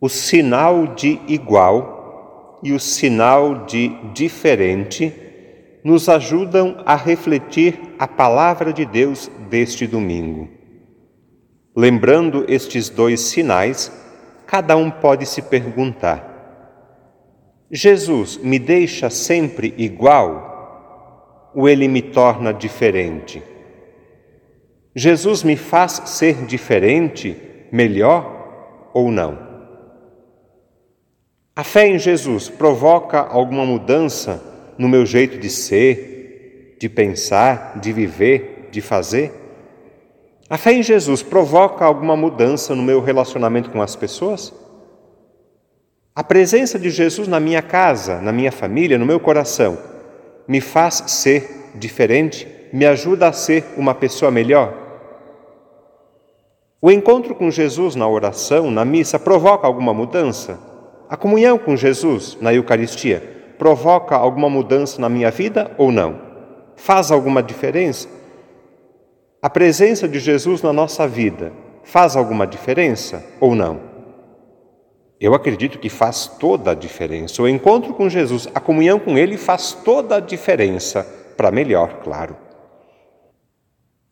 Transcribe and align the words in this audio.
O 0.00 0.08
sinal 0.08 0.94
de 0.94 1.20
igual 1.26 2.60
e 2.62 2.72
o 2.72 2.78
sinal 2.78 3.66
de 3.66 3.88
diferente 4.14 5.12
nos 5.82 6.08
ajudam 6.08 6.82
a 6.86 6.94
refletir 6.94 7.78
a 7.98 8.06
palavra 8.06 8.72
de 8.72 8.84
Deus 8.84 9.28
deste 9.50 9.86
domingo. 9.86 10.48
Lembrando 11.74 12.44
estes 12.48 12.88
dois 12.88 13.20
sinais, 13.20 13.92
cada 14.46 14.76
um 14.76 14.90
pode 14.90 15.26
se 15.26 15.42
perguntar: 15.42 17.66
Jesus 17.68 18.36
me 18.36 18.58
deixa 18.58 19.10
sempre 19.10 19.74
igual 19.76 21.50
ou 21.54 21.68
ele 21.68 21.88
me 21.88 22.02
torna 22.02 22.52
diferente? 22.52 23.42
Jesus 24.94 25.42
me 25.42 25.56
faz 25.56 26.02
ser 26.06 26.46
diferente, 26.46 27.36
melhor 27.72 28.90
ou 28.94 29.10
não? 29.10 29.47
A 31.58 31.64
fé 31.64 31.88
em 31.88 31.98
Jesus 31.98 32.48
provoca 32.48 33.18
alguma 33.18 33.66
mudança 33.66 34.40
no 34.78 34.88
meu 34.88 35.04
jeito 35.04 35.38
de 35.38 35.50
ser, 35.50 36.76
de 36.78 36.88
pensar, 36.88 37.80
de 37.80 37.92
viver, 37.92 38.68
de 38.70 38.80
fazer? 38.80 39.32
A 40.48 40.56
fé 40.56 40.74
em 40.74 40.84
Jesus 40.84 41.20
provoca 41.20 41.84
alguma 41.84 42.16
mudança 42.16 42.76
no 42.76 42.82
meu 42.84 43.00
relacionamento 43.00 43.70
com 43.70 43.82
as 43.82 43.96
pessoas? 43.96 44.54
A 46.14 46.22
presença 46.22 46.78
de 46.78 46.90
Jesus 46.90 47.26
na 47.26 47.40
minha 47.40 47.60
casa, 47.60 48.20
na 48.20 48.30
minha 48.30 48.52
família, 48.52 48.96
no 48.96 49.04
meu 49.04 49.18
coração, 49.18 49.76
me 50.46 50.60
faz 50.60 51.02
ser 51.08 51.72
diferente, 51.74 52.46
me 52.72 52.86
ajuda 52.86 53.26
a 53.26 53.32
ser 53.32 53.64
uma 53.76 53.96
pessoa 53.96 54.30
melhor? 54.30 54.74
O 56.80 56.88
encontro 56.88 57.34
com 57.34 57.50
Jesus 57.50 57.96
na 57.96 58.06
oração, 58.06 58.70
na 58.70 58.84
missa, 58.84 59.18
provoca 59.18 59.66
alguma 59.66 59.92
mudança? 59.92 60.67
A 61.08 61.16
comunhão 61.16 61.56
com 61.56 61.74
Jesus 61.74 62.36
na 62.38 62.52
Eucaristia 62.52 63.54
provoca 63.58 64.14
alguma 64.14 64.50
mudança 64.50 65.00
na 65.00 65.08
minha 65.08 65.30
vida 65.30 65.70
ou 65.78 65.90
não? 65.90 66.20
Faz 66.76 67.10
alguma 67.10 67.42
diferença? 67.42 68.08
A 69.40 69.48
presença 69.48 70.06
de 70.06 70.18
Jesus 70.18 70.60
na 70.60 70.72
nossa 70.72 71.08
vida 71.08 71.52
faz 71.82 72.14
alguma 72.14 72.46
diferença 72.46 73.24
ou 73.40 73.54
não? 73.54 73.80
Eu 75.18 75.34
acredito 75.34 75.78
que 75.78 75.88
faz 75.88 76.26
toda 76.38 76.72
a 76.72 76.74
diferença. 76.74 77.42
O 77.42 77.48
encontro 77.48 77.94
com 77.94 78.08
Jesus, 78.08 78.46
a 78.54 78.60
comunhão 78.60 79.00
com 79.00 79.16
Ele 79.16 79.38
faz 79.38 79.72
toda 79.72 80.16
a 80.16 80.20
diferença, 80.20 81.04
para 81.36 81.50
melhor, 81.50 82.00
claro. 82.04 82.36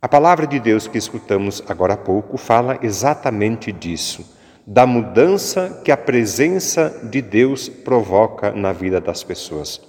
A 0.01 0.09
palavra 0.09 0.47
de 0.47 0.59
Deus 0.59 0.89
que 0.89 0.97
escutamos 0.97 1.63
agora 1.69 1.95
há 1.95 1.97
pouco 1.97 2.37
fala 2.37 2.79
exatamente 2.83 3.71
disso, 3.71 4.36
da 4.67 4.85
mudança 4.85 5.81
que 5.85 5.93
a 5.93 5.97
presença 5.97 7.01
de 7.05 7.23
Deus 7.23 7.69
provoca 7.69 8.51
na 8.51 8.73
vida 8.73 9.01
das 9.01 9.23
pessoas. 9.23 9.81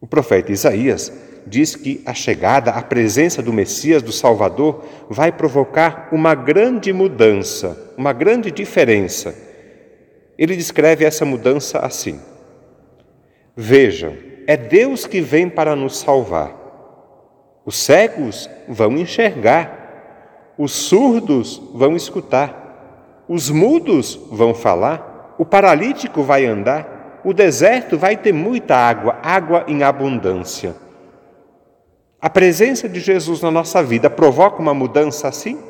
O 0.00 0.06
profeta 0.06 0.50
Isaías 0.50 1.12
diz 1.46 1.76
que 1.76 2.02
a 2.04 2.12
chegada, 2.12 2.72
a 2.72 2.82
presença 2.82 3.42
do 3.42 3.52
Messias, 3.52 4.02
do 4.02 4.12
Salvador, 4.12 4.84
vai 5.08 5.30
provocar 5.30 6.08
uma 6.10 6.34
grande 6.34 6.92
mudança, 6.92 7.94
uma 7.96 8.12
grande 8.12 8.50
diferença. 8.50 9.34
Ele 10.36 10.56
descreve 10.56 11.04
essa 11.04 11.24
mudança 11.24 11.78
assim: 11.78 12.20
Vejam, 13.56 14.16
é 14.46 14.56
Deus 14.56 15.06
que 15.06 15.20
vem 15.20 15.48
para 15.48 15.76
nos 15.76 15.98
salvar. 15.98 16.56
Os 17.64 17.76
cegos 17.76 18.50
vão 18.66 18.96
enxergar, 18.96 20.54
os 20.58 20.72
surdos 20.72 21.62
vão 21.72 21.94
escutar, 21.94 22.59
os 23.32 23.48
mudos 23.48 24.18
vão 24.28 24.52
falar, 24.52 25.36
o 25.38 25.44
paralítico 25.44 26.20
vai 26.20 26.46
andar, 26.46 27.20
o 27.24 27.32
deserto 27.32 27.96
vai 27.96 28.16
ter 28.16 28.32
muita 28.32 28.74
água, 28.74 29.20
água 29.22 29.64
em 29.68 29.84
abundância. 29.84 30.74
A 32.20 32.28
presença 32.28 32.88
de 32.88 32.98
Jesus 32.98 33.40
na 33.40 33.48
nossa 33.48 33.84
vida 33.84 34.10
provoca 34.10 34.60
uma 34.60 34.74
mudança 34.74 35.28
assim? 35.28 35.60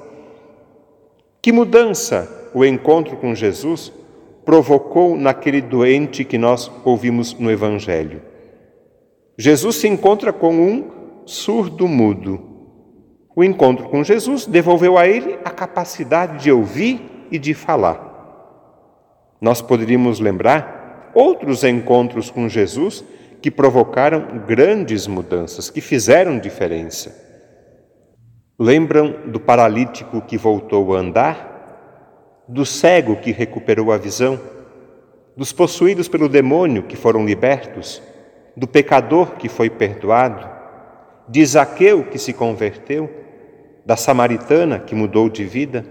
Que 1.43 1.53
mudança 1.53 2.51
o 2.55 2.65
encontro 2.65 3.19
com 3.19 3.35
Jesus 3.35 3.93
provocou 4.43 5.15
naquele 5.15 5.61
doente 5.61 6.25
que 6.25 6.39
nós 6.39 6.73
ouvimos 6.83 7.35
no 7.35 7.51
Evangelho? 7.51 8.23
Jesus 9.37 9.77
se 9.77 9.87
encontra 9.87 10.33
com 10.33 10.55
um 10.55 10.91
surdo-mudo. 11.27 12.41
O 13.37 13.45
encontro 13.45 13.87
com 13.91 14.03
Jesus 14.03 14.47
devolveu 14.47 14.97
a 14.97 15.07
ele 15.07 15.39
a 15.45 15.51
capacidade 15.51 16.43
de 16.43 16.51
ouvir 16.51 17.20
e 17.31 17.39
de 17.39 17.55
falar. 17.55 18.09
Nós 19.41 19.63
poderíamos 19.63 20.21
lembrar 20.21 21.11
outros 21.15 21.65
encontros 21.65 22.31
com 22.31 22.49
Jesus 22.49 23.05
que 23.41 23.51
provocaram 23.51 24.43
grandes 24.47 25.07
mudanças, 25.07 25.71
que 25.71 25.81
fizeram 25.81 26.39
diferença. 26.39 27.29
Lembram 28.59 29.31
do 29.31 29.41
paralítico 29.41 30.21
que 30.21 30.37
voltou 30.37 30.95
a 30.95 30.99
andar? 30.99 32.45
Do 32.47 32.67
cego 32.67 33.17
que 33.17 33.33
recuperou 33.33 33.93
a 33.93 33.97
visão? 33.97 34.39
Dos 35.37 35.53
possuídos 35.53 36.09
pelo 36.09 36.29
demônio 36.29 36.83
que 36.83 36.97
foram 36.97 37.25
libertos? 37.25 38.03
Do 38.57 38.67
pecador 38.67 39.37
que 39.37 39.49
foi 39.49 39.71
perdoado? 39.71 40.61
de 41.31 41.47
Zaqueu 41.47 42.05
que 42.05 42.19
se 42.19 42.33
converteu, 42.33 43.09
da 43.87 43.97
samaritana 43.97 44.81
que 44.81 44.97
mudou 44.97 45.29
de 45.29 45.45
vida. 45.45 45.87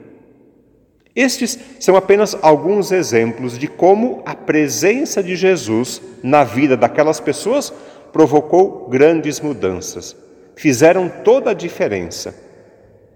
Estes 1.19 1.59
são 1.81 1.97
apenas 1.97 2.33
alguns 2.41 2.93
exemplos 2.93 3.57
de 3.57 3.67
como 3.67 4.23
a 4.25 4.33
presença 4.33 5.21
de 5.21 5.35
Jesus 5.35 6.01
na 6.23 6.45
vida 6.45 6.77
daquelas 6.77 7.19
pessoas 7.19 7.73
provocou 8.13 8.87
grandes 8.87 9.41
mudanças, 9.41 10.15
fizeram 10.55 11.09
toda 11.09 11.51
a 11.51 11.53
diferença. 11.53 12.33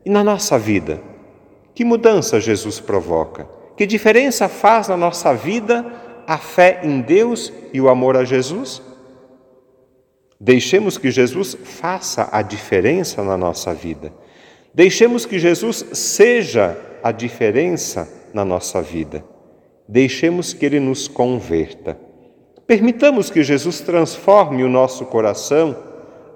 E 0.03 0.09
na 0.09 0.21
nossa 0.21 0.59
vida, 0.59 0.99
que 1.73 1.85
mudança 1.85 2.41
Jesus 2.41 2.77
provoca? 2.77 3.47
Que 3.77 3.85
diferença 3.85 4.49
faz 4.49 4.89
na 4.89 4.97
nossa 4.97 5.33
vida 5.33 5.85
a 6.27 6.37
fé 6.37 6.81
em 6.83 6.99
Deus 6.99 7.53
e 7.71 7.79
o 7.79 7.87
amor 7.87 8.17
a 8.17 8.25
Jesus? 8.25 8.81
Deixemos 10.37 10.97
que 10.97 11.09
Jesus 11.09 11.55
faça 11.63 12.27
a 12.33 12.41
diferença 12.41 13.23
na 13.23 13.37
nossa 13.37 13.73
vida. 13.73 14.11
Deixemos 14.73 15.25
que 15.25 15.39
Jesus 15.39 15.85
seja 15.93 16.91
a 17.03 17.11
diferença 17.11 18.07
na 18.33 18.45
nossa 18.45 18.81
vida. 18.81 19.23
Deixemos 19.87 20.53
que 20.53 20.65
Ele 20.65 20.79
nos 20.79 21.07
converta. 21.07 21.99
Permitamos 22.65 23.29
que 23.29 23.43
Jesus 23.43 23.81
transforme 23.81 24.63
o 24.63 24.69
nosso 24.69 25.05
coração, 25.05 25.75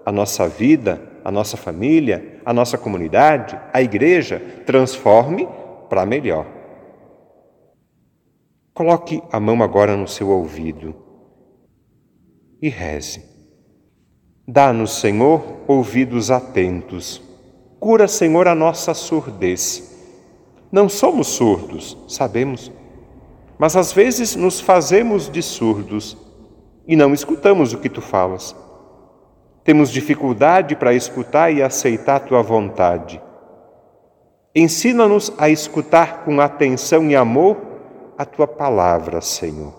a 0.06 0.12
nossa 0.12 0.48
vida, 0.48 1.02
a 1.24 1.32
nossa 1.32 1.56
família, 1.56 2.42
a 2.46 2.54
nossa 2.54 2.78
comunidade, 2.78 3.60
a 3.74 3.82
igreja, 3.82 4.42
transforme 4.66 5.48
para 5.90 6.06
melhor. 6.06 6.46
Coloque 8.74 9.24
a 9.32 9.40
mão 9.40 9.64
agora 9.64 9.96
no 9.96 10.08
seu 10.08 10.30
ouvido 10.30 10.94
e 12.62 12.70
reze. 12.70 13.26
Dá-nos, 14.48 15.00
Senhor, 15.00 15.62
ouvidos 15.68 16.30
atentos. 16.30 17.22
Cura, 17.80 18.08
Senhor, 18.08 18.48
a 18.48 18.56
nossa 18.56 18.94
surdez. 18.94 19.97
Não 20.72 20.90
somos 20.90 21.28
surdos, 21.28 21.98
sabemos, 22.08 22.72
mas 23.58 23.76
às 23.76 23.92
vezes 23.92 24.36
nos 24.36 24.60
fazemos 24.60 25.30
de 25.30 25.42
surdos 25.42 26.18
e 26.86 26.96
não 26.96 27.14
escutamos 27.14 27.74
o 27.74 27.78
que 27.78 27.90
tu 27.90 28.02
falas. 28.02 28.56
Temos 29.64 29.92
dificuldade 29.92 30.76
para 30.76 30.94
escutar 30.94 31.52
e 31.52 31.62
aceitar 31.62 32.22
tua 32.22 32.42
vontade. 32.42 33.22
Ensina-nos 34.56 35.32
a 35.38 35.50
escutar 35.50 36.24
com 36.24 36.40
atenção 36.40 37.10
e 37.10 37.16
amor 37.16 37.58
a 38.18 38.26
tua 38.26 38.48
palavra, 38.48 39.22
Senhor. 39.22 39.74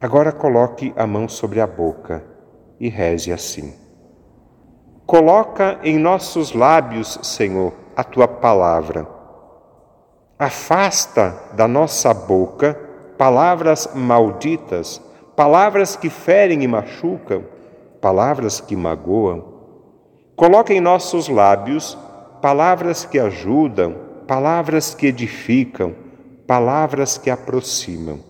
Agora 0.00 0.30
coloque 0.30 0.92
a 0.96 1.06
mão 1.06 1.28
sobre 1.28 1.60
a 1.60 1.66
boca 1.66 2.24
e 2.78 2.88
reze 2.88 3.32
assim: 3.32 3.74
Coloca 5.04 5.80
em 5.82 5.98
nossos 5.98 6.52
lábios, 6.52 7.18
Senhor, 7.22 7.72
a 7.98 8.04
tua 8.04 8.28
palavra. 8.28 9.08
Afasta 10.38 11.34
da 11.54 11.66
nossa 11.66 12.14
boca 12.14 12.74
palavras 13.18 13.90
malditas, 13.92 15.02
palavras 15.34 15.96
que 15.96 16.08
ferem 16.08 16.62
e 16.62 16.68
machucam, 16.68 17.44
palavras 18.00 18.60
que 18.60 18.76
magoam. 18.76 19.42
Coloca 20.36 20.72
em 20.72 20.78
nossos 20.78 21.28
lábios 21.28 21.98
palavras 22.40 23.04
que 23.04 23.18
ajudam, 23.18 23.96
palavras 24.28 24.94
que 24.94 25.08
edificam, 25.08 25.92
palavras 26.46 27.18
que 27.18 27.28
aproximam. 27.28 28.20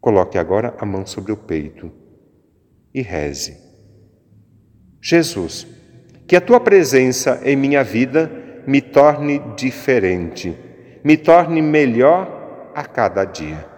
Coloque 0.00 0.36
agora 0.36 0.74
a 0.80 0.84
mão 0.84 1.06
sobre 1.06 1.30
o 1.30 1.36
peito 1.36 1.92
e 2.92 3.02
reze. 3.02 3.56
Jesus, 5.00 5.64
que 6.26 6.36
a 6.36 6.40
tua 6.40 6.60
presença 6.60 7.40
em 7.44 7.56
minha 7.56 7.84
vida 7.84 8.30
me 8.66 8.80
torne 8.80 9.42
diferente, 9.56 10.56
me 11.02 11.16
torne 11.16 11.60
melhor 11.60 12.70
a 12.74 12.84
cada 12.84 13.24
dia. 13.24 13.73